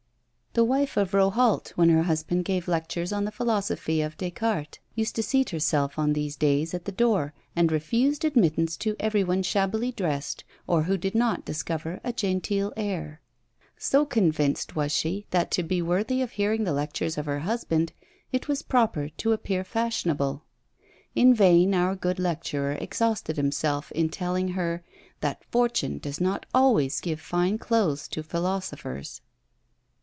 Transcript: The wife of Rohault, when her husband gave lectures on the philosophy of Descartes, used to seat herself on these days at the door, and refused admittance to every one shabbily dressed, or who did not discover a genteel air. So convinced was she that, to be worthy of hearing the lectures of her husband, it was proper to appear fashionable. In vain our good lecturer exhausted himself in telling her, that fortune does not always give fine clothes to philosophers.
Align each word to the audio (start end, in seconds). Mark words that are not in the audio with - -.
The 0.53 0.65
wife 0.65 0.97
of 0.97 1.11
Rohault, 1.13 1.69
when 1.77 1.87
her 1.87 2.03
husband 2.03 2.43
gave 2.43 2.67
lectures 2.67 3.13
on 3.13 3.23
the 3.23 3.31
philosophy 3.31 4.01
of 4.01 4.17
Descartes, 4.17 4.79
used 4.95 5.15
to 5.15 5.23
seat 5.23 5.51
herself 5.51 5.97
on 5.97 6.11
these 6.11 6.35
days 6.35 6.73
at 6.73 6.83
the 6.83 6.91
door, 6.91 7.33
and 7.55 7.71
refused 7.71 8.25
admittance 8.25 8.75
to 8.75 8.97
every 8.99 9.23
one 9.23 9.43
shabbily 9.43 9.93
dressed, 9.93 10.43
or 10.67 10.83
who 10.83 10.97
did 10.97 11.15
not 11.15 11.45
discover 11.45 12.01
a 12.03 12.11
genteel 12.11 12.73
air. 12.75 13.21
So 13.77 14.05
convinced 14.05 14.75
was 14.75 14.91
she 14.91 15.25
that, 15.29 15.51
to 15.51 15.63
be 15.63 15.81
worthy 15.81 16.21
of 16.21 16.31
hearing 16.31 16.65
the 16.65 16.73
lectures 16.73 17.17
of 17.17 17.27
her 17.27 17.39
husband, 17.39 17.93
it 18.33 18.49
was 18.49 18.61
proper 18.61 19.07
to 19.07 19.31
appear 19.31 19.63
fashionable. 19.63 20.43
In 21.15 21.33
vain 21.33 21.73
our 21.73 21.95
good 21.95 22.19
lecturer 22.19 22.73
exhausted 22.73 23.37
himself 23.37 23.89
in 23.93 24.09
telling 24.09 24.49
her, 24.49 24.83
that 25.21 25.45
fortune 25.45 25.97
does 25.97 26.19
not 26.19 26.45
always 26.53 26.99
give 26.99 27.21
fine 27.21 27.57
clothes 27.57 28.09
to 28.09 28.21
philosophers. 28.21 29.21